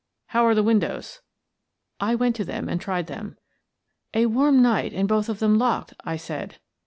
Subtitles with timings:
[0.29, 1.21] How are the windows?"
[1.99, 3.37] I went to them and tried them.
[4.15, 6.57] "A warm night and both of them locked," I said.